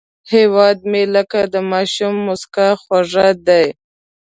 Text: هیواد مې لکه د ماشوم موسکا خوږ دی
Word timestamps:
هیواد 0.33 0.77
مې 0.91 1.03
لکه 1.15 1.39
د 1.53 1.55
ماشوم 1.71 2.13
موسکا 2.25 2.67
خوږ 2.81 3.11
دی 3.47 3.65